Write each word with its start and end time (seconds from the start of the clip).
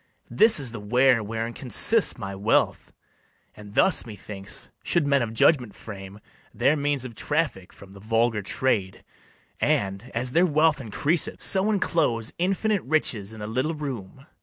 This 0.31 0.59
is 0.59 0.71
the 0.71 0.79
ware 0.79 1.23
wherein 1.23 1.53
consists 1.53 2.17
my 2.17 2.33
wealth; 2.35 2.91
And 3.55 3.75
thus 3.75 4.03
methinks 4.03 4.71
should 4.81 5.05
men 5.05 5.21
of 5.21 5.31
judgment 5.31 5.75
frame 5.75 6.19
Their 6.55 6.75
means 6.75 7.05
of 7.05 7.13
traffic 7.13 7.71
from 7.71 7.91
the 7.91 7.99
vulgar 7.99 8.41
trade, 8.41 9.03
And, 9.59 10.09
as 10.15 10.31
their 10.31 10.47
wealth 10.47 10.81
increaseth, 10.81 11.39
so 11.39 11.69
inclose 11.69 12.33
Infinite 12.39 12.81
riches 12.81 13.31
in 13.31 13.43
a 13.43 13.45
little 13.47 13.75
room. 13.75 14.25